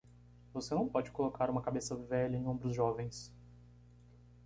[0.51, 3.31] Você não pode colocar uma cabeça velha em ombros jovens.